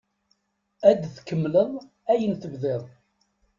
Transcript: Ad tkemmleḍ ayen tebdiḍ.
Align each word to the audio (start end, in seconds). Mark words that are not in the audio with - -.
Ad 0.89 0.99
tkemmleḍ 1.15 1.71
ayen 2.11 2.33
tebdiḍ. 2.41 2.83